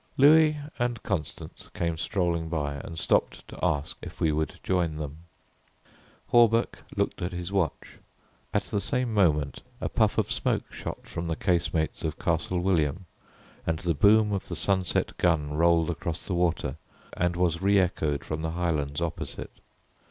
[0.17, 5.17] Louis and Constance came strolling by and stopped to ask if we would join them.
[6.29, 7.99] Hawberk looked at his watch.
[8.51, 13.05] At the same moment a puff of smoke shot from the casemates of Castle William,
[13.67, 16.77] and the boom of the sunset gun rolled across the water
[17.13, 19.51] and was re echoed from the Highlands opposite.